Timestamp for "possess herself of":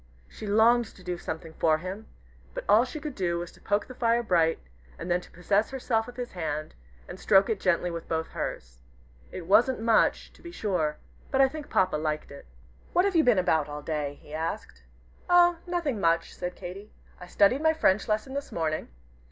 5.29-6.15